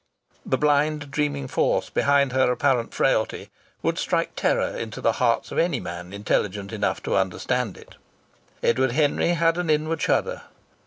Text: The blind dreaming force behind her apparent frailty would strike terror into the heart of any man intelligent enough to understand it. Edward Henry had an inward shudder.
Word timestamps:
The 0.43 0.57
blind 0.57 1.11
dreaming 1.11 1.47
force 1.47 1.91
behind 1.91 2.31
her 2.31 2.51
apparent 2.51 2.91
frailty 2.91 3.51
would 3.83 3.99
strike 3.99 4.31
terror 4.35 4.75
into 4.75 4.99
the 4.99 5.11
heart 5.11 5.51
of 5.51 5.59
any 5.59 5.79
man 5.79 6.11
intelligent 6.11 6.73
enough 6.73 7.03
to 7.03 7.15
understand 7.15 7.77
it. 7.77 7.97
Edward 8.63 8.93
Henry 8.93 9.33
had 9.33 9.59
an 9.59 9.69
inward 9.69 10.01
shudder. 10.01 10.41